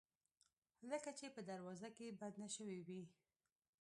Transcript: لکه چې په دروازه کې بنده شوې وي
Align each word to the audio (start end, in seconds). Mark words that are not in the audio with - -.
لکه 0.89 1.11
چې 1.17 1.25
په 1.35 1.41
دروازه 1.49 1.89
کې 1.97 2.17
بنده 2.19 2.47
شوې 2.55 2.79
وي 2.87 3.03